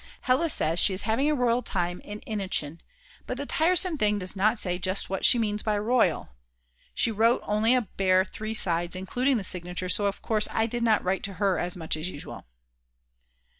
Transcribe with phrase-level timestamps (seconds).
[0.21, 2.79] Hella says she is having a royal time in Innichen;
[3.27, 6.29] but the tiresome thing does not say just what she means by royal;
[6.95, 10.81] she wrote only a bare 3 sides including the signature so of course I did
[10.81, 12.45] not write to her as much as usual.